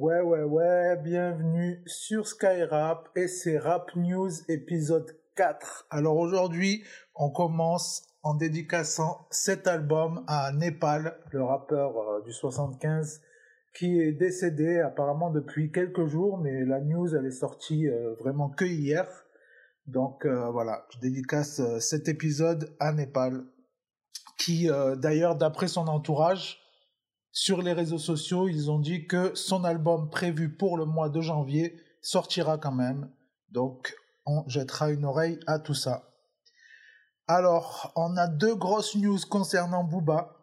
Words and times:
Ouais, 0.00 0.22
ouais, 0.22 0.44
ouais, 0.44 0.96
bienvenue 0.96 1.82
sur 1.84 2.26
Skyrap 2.26 3.10
et 3.16 3.28
c'est 3.28 3.58
Rap 3.58 3.94
News 3.96 4.30
épisode 4.48 5.14
4. 5.36 5.88
Alors 5.90 6.16
aujourd'hui, 6.16 6.82
on 7.14 7.28
commence 7.28 8.08
en 8.22 8.32
dédicaçant 8.32 9.26
cet 9.30 9.66
album 9.66 10.24
à 10.26 10.52
Népal, 10.52 11.18
le 11.32 11.44
rappeur 11.44 11.98
euh, 11.98 12.22
du 12.22 12.32
75, 12.32 13.20
qui 13.74 14.00
est 14.00 14.12
décédé 14.12 14.78
apparemment 14.78 15.30
depuis 15.30 15.70
quelques 15.70 16.06
jours, 16.06 16.38
mais 16.38 16.64
la 16.64 16.80
news 16.80 17.14
elle 17.14 17.26
est 17.26 17.30
sortie 17.30 17.86
euh, 17.86 18.14
vraiment 18.14 18.48
que 18.48 18.64
hier. 18.64 19.06
Donc 19.86 20.24
euh, 20.24 20.50
voilà, 20.50 20.86
je 20.94 20.98
dédicace 21.00 21.60
cet 21.78 22.08
épisode 22.08 22.74
à 22.80 22.94
Népal, 22.94 23.44
qui 24.38 24.70
d'ailleurs 24.96 25.36
d'après 25.36 25.68
son 25.68 25.88
entourage, 25.88 26.59
sur 27.32 27.62
les 27.62 27.72
réseaux 27.72 27.98
sociaux, 27.98 28.48
ils 28.48 28.70
ont 28.70 28.78
dit 28.78 29.06
que 29.06 29.34
son 29.34 29.64
album 29.64 30.10
prévu 30.10 30.54
pour 30.54 30.76
le 30.76 30.84
mois 30.84 31.08
de 31.08 31.20
janvier 31.20 31.76
sortira 32.02 32.58
quand 32.58 32.72
même. 32.72 33.10
Donc, 33.50 33.96
on 34.26 34.48
jettera 34.48 34.90
une 34.90 35.04
oreille 35.04 35.38
à 35.46 35.58
tout 35.58 35.74
ça. 35.74 36.10
Alors, 37.26 37.92
on 37.94 38.16
a 38.16 38.26
deux 38.26 38.56
grosses 38.56 38.96
news 38.96 39.18
concernant 39.28 39.84
Booba. 39.84 40.36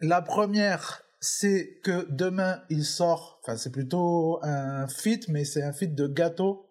La 0.00 0.20
première, 0.20 1.02
c'est 1.20 1.80
que 1.82 2.06
demain, 2.10 2.62
il 2.68 2.84
sort, 2.84 3.40
enfin, 3.42 3.56
c'est 3.56 3.70
plutôt 3.70 4.38
un 4.42 4.86
feat, 4.86 5.28
mais 5.28 5.44
c'est 5.46 5.62
un 5.62 5.72
feat 5.72 5.94
de 5.94 6.06
Gâteau, 6.06 6.68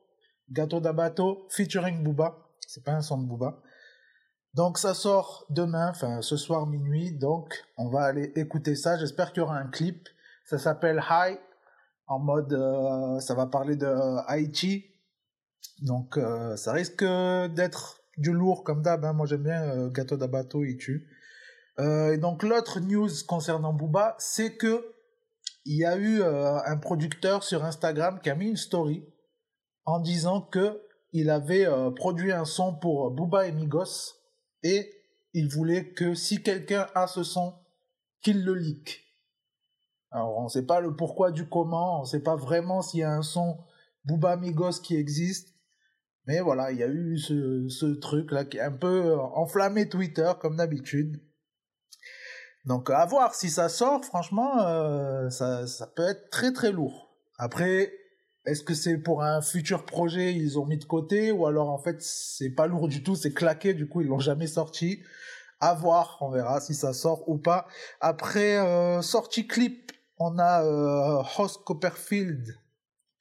Gâteau 0.52 0.79
d'Abato, 0.79 1.48
featuring 1.49 2.04
Booba. 2.04 2.52
C'est 2.68 2.84
pas 2.84 2.93
un 2.93 3.02
son 3.02 3.18
de 3.18 3.26
Booba. 3.26 3.63
Donc 4.53 4.77
ça 4.77 4.93
sort 4.93 5.48
demain, 5.49 5.89
enfin 5.89 6.21
ce 6.21 6.38
soir 6.38 6.67
minuit, 6.67 7.12
donc 7.12 7.66
on 7.75 7.89
va 7.89 8.03
aller 8.03 8.31
écouter 8.35 8.76
ça. 8.76 8.98
J'espère 8.99 9.34
qu'il 9.34 9.41
y 9.41 9.43
aura 9.43 9.57
un 9.57 9.67
clip. 9.67 10.09
Ça 10.45 10.59
s'appelle 10.59 11.03
High, 11.09 11.39
en 12.05 12.20
mode, 12.20 12.53
euh, 12.53 13.20
ça 13.20 13.34
va 13.34 13.48
parler 13.48 13.76
de 13.76 13.88
euh, 13.88 14.21
Haïti. 14.27 14.85
Donc 15.81 16.18
euh, 16.18 16.55
ça 16.55 16.71
risque 16.71 17.04
d'être 17.04 18.01
du 18.18 18.31
lourd 18.31 18.63
comme 18.63 18.84
d'hab. 18.84 19.04
Hein. 19.05 19.13
Moi 19.13 19.26
j'aime 19.26 19.43
bien 19.43 19.87
Gâteau 19.87 20.18
d'Abato, 20.18 20.63
il 20.63 20.77
tue. 20.77 21.09
et 21.79 22.18
donc 22.18 22.43
l'autre 22.43 22.79
news 22.79 23.09
concernant 23.27 23.74
Booba, 23.74 24.15
c'est 24.20 24.55
que 24.55 24.93
il 25.65 25.77
y 25.77 25.85
a 25.85 25.98
eu 25.98 26.21
un 26.21 26.77
producteur 26.77 27.41
sur 27.43 27.63
Instagram 27.63 28.20
qui 28.21 28.29
a 28.29 28.35
mis 28.35 28.49
une 28.49 28.57
story 28.57 29.05
en 29.85 29.99
disant 29.99 30.41
que 30.41 30.81
il 31.13 31.29
avait 31.29 31.65
produit 31.96 32.34
un 32.34 32.43
son 32.43 32.76
pour 32.76 33.09
Booba 33.12 33.48
et 33.48 33.54
Migos 33.54 34.23
et 34.63 34.91
il 35.33 35.49
voulait 35.49 35.93
que 35.93 36.13
si 36.13 36.41
quelqu'un 36.41 36.87
a 36.95 37.07
ce 37.07 37.23
son, 37.23 37.53
qu'il 38.21 38.43
le 38.43 38.53
leak. 38.53 39.03
Alors 40.11 40.37
on 40.37 40.43
ne 40.43 40.49
sait 40.49 40.65
pas 40.65 40.79
le 40.79 40.95
pourquoi 40.95 41.31
du 41.31 41.47
comment, 41.47 41.99
on 41.99 42.01
ne 42.03 42.07
sait 42.07 42.21
pas 42.21 42.35
vraiment 42.35 42.81
s'il 42.81 43.01
y 43.01 43.03
a 43.03 43.11
un 43.11 43.23
son 43.23 43.57
Booba 44.05 44.35
Migos 44.35 44.79
qui 44.81 44.95
existe, 44.95 45.55
mais 46.25 46.39
voilà, 46.39 46.71
il 46.71 46.77
y 46.77 46.84
a 46.84 46.87
eu 46.87 47.17
ce, 47.17 47.93
truc 47.95 48.31
là 48.31 48.45
qui 48.45 48.57
est 48.57 48.61
un 48.61 48.71
peu 48.71 49.17
enflammé 49.19 49.89
Twitter 49.89 50.31
comme 50.39 50.57
d'habitude. 50.57 51.21
Donc 52.65 52.89
à 52.89 53.05
voir 53.05 53.35
si 53.35 53.49
ça 53.49 53.67
sort, 53.67 54.05
franchement, 54.05 54.61
euh, 54.61 55.29
ça 55.29 55.87
peut 55.95 56.07
être 56.07 56.29
très 56.29 56.53
très 56.53 56.71
lourd. 56.71 57.13
Après, 57.37 57.91
est-ce 58.46 58.63
que 58.63 58.74
c'est 58.74 58.98
pour 58.98 59.24
un 59.24 59.41
futur 59.41 59.86
projet 59.86 60.34
ils 60.34 60.60
ont 60.60 60.66
mis 60.66 60.77
de 60.77 60.84
côté 60.84 61.32
ou 61.32 61.46
alors 61.46 61.70
en 61.70 61.77
fait 61.77 62.02
c'est 62.02 62.49
pas 62.49 62.68
lourd 62.68 62.90
du 62.90 63.02
tout, 63.02 63.16
c'est 63.16 63.34
claqué 63.34 63.74
du 63.74 63.88
coup 63.88 64.02
ils 64.02 64.08
l'ont 64.08 64.19
jamais 64.19 64.47
sorti. 64.47 65.02
À 65.62 65.74
voir, 65.75 66.18
on 66.19 66.30
verra 66.30 66.59
si 66.59 66.74
ça 66.74 66.91
sort 66.91 67.30
ou 67.30 67.38
pas. 67.38 67.68
Après 68.02 68.58
euh, 68.58 69.02
sortie 69.02 69.47
clip, 69.47 69.94
on 70.18 70.38
a 70.38 70.62
euh, 70.66 71.47
Copperfield, 71.66 72.59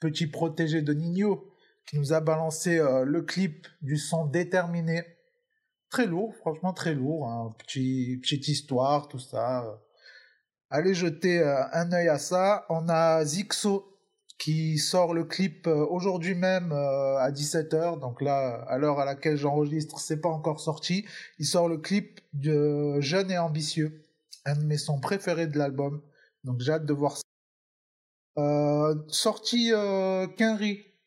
petit 0.00 0.26
protégé 0.26 0.82
de 0.82 0.92
Nino, 0.92 1.52
qui 1.86 2.00
nous 2.00 2.12
a 2.12 2.20
balancé 2.20 2.78
euh, 2.78 3.04
le 3.04 3.22
clip 3.22 3.68
du 3.80 3.96
son 3.96 4.26
déterminé. 4.26 5.04
Très 5.88 6.06
lourd, 6.06 6.34
franchement 6.34 6.72
très 6.72 6.94
lourd, 6.94 7.28
hein. 7.28 7.54
petit 7.58 8.18
petite 8.20 8.48
histoire, 8.48 9.06
tout 9.06 9.20
ça. 9.20 9.80
Allez 10.68 10.94
jeter 10.94 11.44
un 11.72 11.92
œil 11.92 12.08
à 12.08 12.18
ça. 12.18 12.64
On 12.70 12.88
a 12.88 13.24
Zixo 13.24 13.91
qui 14.42 14.76
sort 14.78 15.14
le 15.14 15.22
clip 15.22 15.68
euh, 15.68 15.86
aujourd'hui 15.88 16.34
même 16.34 16.72
euh, 16.72 17.16
à 17.18 17.30
17h. 17.30 18.00
Donc 18.00 18.20
là, 18.20 18.64
à 18.66 18.76
l'heure 18.76 18.98
à 18.98 19.04
laquelle 19.04 19.36
j'enregistre, 19.36 20.00
c'est 20.00 20.20
pas 20.20 20.30
encore 20.30 20.58
sorti. 20.58 21.06
Il 21.38 21.46
sort 21.46 21.68
le 21.68 21.78
clip 21.78 22.20
de 22.32 23.00
Jeune 23.00 23.30
et 23.30 23.38
ambitieux, 23.38 24.04
un 24.44 24.56
de 24.56 24.64
mes 24.64 24.78
sons 24.78 24.98
préférés 24.98 25.46
de 25.46 25.56
l'album. 25.58 26.02
Donc 26.42 26.58
j'ai 26.58 26.72
hâte 26.72 26.86
de 26.86 26.92
voir 26.92 27.18
ça. 27.18 27.22
Euh, 28.38 28.96
sorti 29.06 29.70
euh, 29.72 30.26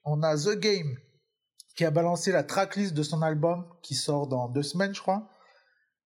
on 0.05 0.23
a 0.23 0.37
The 0.37 0.57
Game 0.57 0.95
qui 1.75 1.83
a 1.83 1.91
balancé 1.91 2.31
la 2.31 2.43
tracklist 2.43 2.93
de 2.93 3.03
son 3.03 3.21
album 3.21 3.65
qui 3.81 3.95
sort 3.95 4.27
dans 4.27 4.47
deux 4.47 4.63
semaines, 4.63 4.95
je 4.95 5.01
crois. 5.01 5.29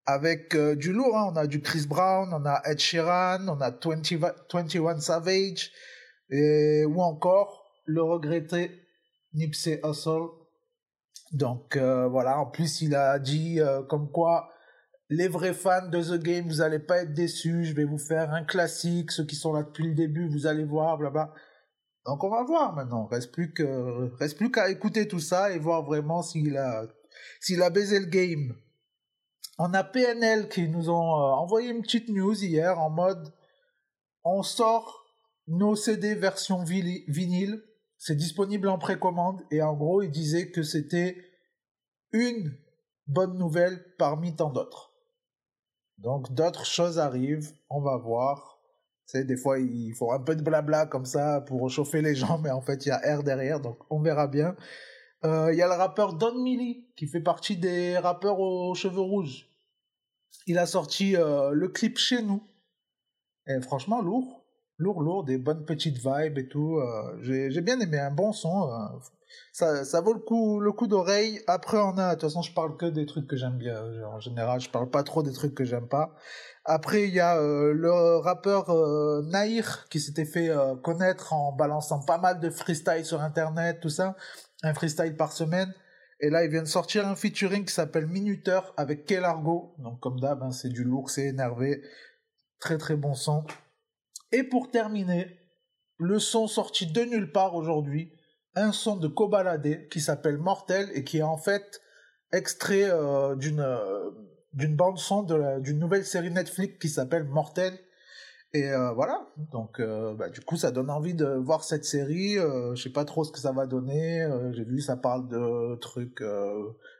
Avec 0.07 0.57
du 0.57 0.91
lourd, 0.91 1.15
hein. 1.15 1.29
on 1.31 1.35
a 1.35 1.45
du 1.45 1.61
Chris 1.61 1.85
Brown, 1.87 2.33
on 2.33 2.43
a 2.47 2.63
Ed 2.65 2.79
Sheeran, 2.79 3.47
on 3.47 3.61
a 3.61 3.69
20, 3.69 4.01
21 4.51 4.99
Savage, 4.99 5.71
et, 6.29 6.85
ou 6.85 7.01
encore 7.01 7.65
le 7.85 8.03
regretté 8.03 8.71
Nipsey 9.33 9.79
Hussle. 9.83 10.29
Donc 11.31 11.75
euh, 11.75 12.07
voilà, 12.07 12.39
en 12.39 12.45
plus 12.45 12.81
il 12.81 12.95
a 12.95 13.19
dit 13.19 13.59
euh, 13.59 13.83
comme 13.83 14.11
quoi 14.11 14.51
les 15.09 15.27
vrais 15.27 15.53
fans 15.53 15.87
de 15.87 16.01
The 16.01 16.21
Game, 16.21 16.47
vous 16.47 16.61
allez 16.61 16.79
pas 16.79 17.01
être 17.01 17.13
déçus, 17.13 17.65
je 17.65 17.73
vais 17.73 17.83
vous 17.83 17.97
faire 17.97 18.31
un 18.31 18.43
classique, 18.43 19.11
ceux 19.11 19.25
qui 19.25 19.35
sont 19.35 19.53
là 19.53 19.63
depuis 19.63 19.87
le 19.87 19.95
début, 19.95 20.27
vous 20.29 20.45
allez 20.45 20.63
voir, 20.63 20.97
blabla. 20.97 21.33
Donc 22.05 22.23
on 22.23 22.29
va 22.29 22.43
voir 22.43 22.73
maintenant, 22.73 23.05
reste 23.05 23.31
plus 23.31 23.51
que 23.51 24.15
reste 24.17 24.37
plus 24.37 24.51
qu'à 24.51 24.69
écouter 24.69 25.07
tout 25.07 25.19
ça 25.19 25.51
et 25.51 25.59
voir 25.59 25.83
vraiment 25.83 26.21
s'il 26.21 26.57
a 26.57 26.85
s'il 27.41 27.61
a 27.61 27.69
baisé 27.69 27.99
le 27.99 28.05
game. 28.05 28.55
On 29.57 29.73
a 29.73 29.83
PNL 29.83 30.47
qui 30.47 30.67
nous 30.69 30.89
ont 30.89 31.15
euh, 31.15 31.31
envoyé 31.33 31.69
une 31.69 31.81
petite 31.81 32.09
news 32.09 32.43
hier 32.43 32.79
en 32.79 32.89
mode 32.89 33.33
on 34.23 34.41
sort 34.41 35.08
nos 35.49 35.75
CD 35.75 36.13
version 36.13 36.63
vinyle, 36.63 37.63
c'est 37.97 38.15
disponible 38.15 38.69
en 38.69 38.77
précommande 38.77 39.41
et 39.51 39.61
en 39.61 39.73
gros, 39.73 40.01
il 40.01 40.11
disait 40.11 40.51
que 40.51 40.63
c'était 40.63 41.17
une 42.11 42.55
bonne 43.07 43.37
nouvelle 43.37 43.83
parmi 43.97 44.35
tant 44.35 44.51
d'autres. 44.51 44.93
Donc 45.97 46.31
d'autres 46.33 46.65
choses 46.65 46.99
arrivent, 46.99 47.51
on 47.69 47.81
va 47.81 47.97
voir. 47.97 48.59
C'est 49.05 49.25
des 49.25 49.35
fois 49.35 49.59
il 49.59 49.93
faut 49.95 50.11
un 50.11 50.19
peu 50.19 50.35
de 50.35 50.43
blabla 50.43 50.85
comme 50.85 51.05
ça 51.05 51.41
pour 51.41 51.69
chauffer 51.69 52.01
les 52.01 52.15
gens, 52.15 52.37
mais 52.37 52.51
en 52.51 52.61
fait 52.61 52.85
il 52.85 52.89
y 52.89 52.91
a 52.91 53.17
R 53.17 53.23
derrière, 53.23 53.59
donc 53.59 53.79
on 53.89 53.99
verra 53.99 54.27
bien. 54.27 54.55
Euh, 55.25 55.51
il 55.51 55.57
y 55.57 55.61
a 55.61 55.67
le 55.67 55.73
rappeur 55.73 56.13
Don 56.13 56.41
Millie 56.41 56.87
qui 56.95 57.07
fait 57.07 57.19
partie 57.19 57.57
des 57.57 57.97
rappeurs 57.97 58.39
aux 58.39 58.73
cheveux 58.75 59.01
rouges. 59.01 59.49
Il 60.45 60.57
a 60.59 60.67
sorti 60.67 61.17
euh, 61.17 61.51
le 61.51 61.67
clip 61.67 61.97
chez 61.97 62.21
nous. 62.21 62.41
Et 63.47 63.59
franchement 63.61 64.01
lourd 64.01 64.38
lourd, 64.79 65.01
lourd, 65.01 65.23
des 65.23 65.37
bonnes 65.37 65.65
petites 65.65 65.97
vibes 65.97 66.37
et 66.37 66.47
tout. 66.47 66.77
Euh, 66.77 67.17
j'ai 67.21 67.61
bien 67.61 67.79
aimé 67.79 67.99
un 67.99 68.11
bon 68.11 68.31
son. 68.31 68.69
Euh, 68.69 69.83
ça, 69.83 70.01
vaut 70.01 70.13
le 70.13 70.19
coup, 70.19 70.59
le 70.59 70.71
coup 70.71 70.87
d'oreille. 70.87 71.41
Après, 71.47 71.77
on 71.77 71.97
a, 71.97 72.15
de 72.15 72.19
toute 72.19 72.29
façon, 72.29 72.41
je 72.41 72.53
parle 72.53 72.77
que 72.77 72.85
des 72.85 73.05
trucs 73.05 73.27
que 73.27 73.35
j'aime 73.35 73.57
bien. 73.57 73.79
En 74.07 74.19
général, 74.19 74.59
je 74.59 74.69
parle 74.69 74.89
pas 74.89 75.03
trop 75.03 75.21
des 75.21 75.33
trucs 75.33 75.53
que 75.53 75.65
j'aime 75.65 75.87
pas. 75.87 76.15
Après, 76.65 77.03
il 77.03 77.13
y 77.13 77.19
a 77.19 77.37
euh, 77.37 77.73
le 77.73 78.17
rappeur 78.17 78.69
euh, 78.69 79.21
Nair 79.23 79.87
qui 79.89 79.99
s'était 79.99 80.25
fait 80.25 80.49
connaître 80.83 81.33
en 81.33 81.51
balançant 81.51 81.99
pas 81.99 82.17
mal 82.17 82.39
de 82.39 82.49
freestyle 82.49 83.05
sur 83.05 83.21
Internet, 83.21 83.79
tout 83.81 83.89
ça. 83.89 84.15
Un 84.63 84.73
freestyle 84.73 85.15
par 85.15 85.31
semaine. 85.31 85.73
Et 86.21 86.29
là, 86.29 86.43
il 86.43 86.51
vient 86.51 86.63
de 86.63 86.67
sortir 86.67 87.07
un 87.07 87.15
featuring 87.15 87.65
qui 87.65 87.73
s'appelle 87.73 88.07
Minuteur 88.07 88.73
avec 88.77 89.05
Kelargo. 89.05 89.73
Donc, 89.77 89.99
comme 89.99 90.19
d'hab, 90.19 90.43
hein, 90.43 90.51
c'est 90.51 90.69
du 90.69 90.83
lourd, 90.83 91.09
c'est 91.09 91.27
énervé. 91.27 91.81
Très, 92.59 92.77
très 92.77 92.95
bon 92.95 93.13
son. 93.13 93.45
Et 94.31 94.43
pour 94.43 94.69
terminer, 94.69 95.39
le 95.97 96.19
son 96.19 96.47
sorti 96.47 96.87
de 96.87 97.01
nulle 97.01 97.31
part 97.31 97.55
aujourd'hui, 97.55 98.13
un 98.55 98.71
son 98.71 98.95
de 98.95 99.07
Kobalade 99.07 99.87
qui 99.89 100.01
s'appelle 100.01 100.37
Mortel 100.37 100.89
et 100.93 101.03
qui 101.03 101.19
est 101.19 101.23
en 101.23 101.37
fait 101.37 101.81
extrait 102.31 102.89
euh, 102.89 103.35
d'une 103.35 103.59
euh, 103.59 104.09
d'une 104.53 104.75
bande 104.75 104.97
son 104.97 105.23
d'une 105.59 105.79
nouvelle 105.79 106.05
série 106.05 106.31
Netflix 106.31 106.77
qui 106.79 106.89
s'appelle 106.89 107.23
Mortel. 107.23 107.77
Et 108.51 108.67
euh, 108.71 108.91
voilà, 108.93 109.27
donc 109.51 109.79
bah, 109.79 110.29
du 110.29 110.41
coup 110.41 110.57
ça 110.57 110.71
donne 110.71 110.89
envie 110.89 111.13
de 111.13 111.27
voir 111.27 111.63
cette 111.63 111.85
série. 111.85 112.33
je 112.33 112.81
sais 112.81 112.89
pas 112.89 113.05
trop 113.05 113.23
ce 113.23 113.31
que 113.31 113.37
ça 113.37 113.51
va 113.51 113.67
donner. 113.67 114.27
J'ai 114.53 114.63
vu 114.63 114.81
ça 114.81 114.97
parle 114.97 115.27
de 115.27 115.75
trucs 115.75 116.23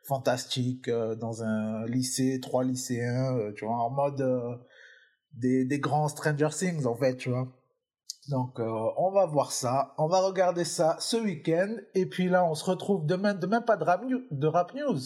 fantastiques 0.04 0.92
dans 0.92 1.42
un 1.42 1.88
lycée, 1.88 2.40
trois 2.40 2.64
lycéens, 2.64 3.52
tu 3.56 3.66
vois, 3.66 3.78
en 3.78 3.90
mode 3.90 4.22
des, 5.40 5.80
grands 5.80 6.08
Stranger 6.08 6.50
Things, 6.52 6.86
en 6.86 6.96
fait, 6.96 7.16
tu 7.16 7.30
vois. 7.30 7.48
Donc, 8.30 8.60
euh, 8.60 8.90
on 8.98 9.12
va 9.12 9.26
voir 9.26 9.52
ça. 9.52 9.94
On 9.98 10.08
va 10.08 10.20
regarder 10.20 10.64
ça 10.64 10.98
ce 11.00 11.18
week-end. 11.18 11.76
Et 11.96 12.06
puis 12.06 12.30
là, 12.30 12.46
on 12.46 12.54
se 12.54 12.66
retrouve 12.66 13.06
demain. 13.06 13.34
Demain, 13.34 13.62
pas 13.62 13.78
de 13.78 13.84
rap, 13.84 14.04
de 14.06 14.48
rap 14.48 14.74
news. 14.76 15.00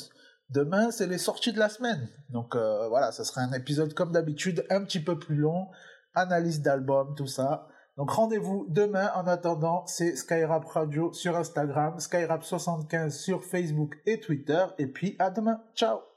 Demain, 0.50 0.92
c'est 0.92 1.08
les 1.08 1.18
sorties 1.18 1.54
de 1.54 1.60
la 1.60 1.70
semaine. 1.70 2.10
Donc, 2.30 2.56
euh, 2.56 2.88
voilà, 2.90 3.12
ça 3.12 3.24
sera 3.24 3.42
un 3.42 3.54
épisode 3.54 3.94
comme 3.94 4.12
d'habitude, 4.12 4.66
un 4.70 4.84
petit 4.84 5.00
peu 5.00 5.18
plus 5.18 5.36
long. 5.36 5.68
Analyse 6.16 6.62
d'album, 6.62 7.16
tout 7.16 7.28
ça. 7.28 7.68
Donc 7.98 8.10
rendez-vous 8.12 8.66
demain. 8.70 9.12
En 9.16 9.28
attendant, 9.28 9.86
c'est 9.86 10.16
Skyrap 10.16 10.66
Radio 10.66 11.14
sur 11.14 11.36
Instagram, 11.38 11.98
Skyrap75 11.98 13.12
sur 13.12 13.44
Facebook 13.44 13.96
et 14.06 14.20
Twitter. 14.20 14.66
Et 14.78 14.88
puis 14.88 15.16
à 15.20 15.30
demain. 15.30 15.62
Ciao 15.76 16.13